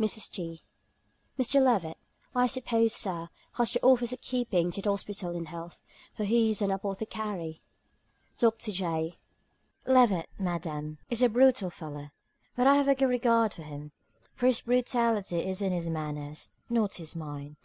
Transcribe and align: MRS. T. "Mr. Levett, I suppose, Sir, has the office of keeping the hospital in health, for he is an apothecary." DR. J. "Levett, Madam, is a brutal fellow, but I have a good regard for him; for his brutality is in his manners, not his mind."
MRS. 0.00 0.32
T. 0.32 0.62
"Mr. 1.38 1.62
Levett, 1.62 1.96
I 2.34 2.48
suppose, 2.48 2.92
Sir, 2.92 3.28
has 3.52 3.72
the 3.72 3.80
office 3.84 4.12
of 4.12 4.20
keeping 4.20 4.70
the 4.70 4.80
hospital 4.80 5.36
in 5.36 5.44
health, 5.44 5.80
for 6.16 6.24
he 6.24 6.50
is 6.50 6.60
an 6.60 6.72
apothecary." 6.72 7.62
DR. 8.36 8.50
J. 8.58 9.20
"Levett, 9.86 10.28
Madam, 10.40 10.98
is 11.08 11.22
a 11.22 11.28
brutal 11.28 11.70
fellow, 11.70 12.10
but 12.56 12.66
I 12.66 12.74
have 12.74 12.88
a 12.88 12.96
good 12.96 13.06
regard 13.06 13.54
for 13.54 13.62
him; 13.62 13.92
for 14.34 14.46
his 14.46 14.62
brutality 14.62 15.38
is 15.48 15.62
in 15.62 15.70
his 15.70 15.88
manners, 15.88 16.50
not 16.68 16.96
his 16.96 17.14
mind." 17.14 17.56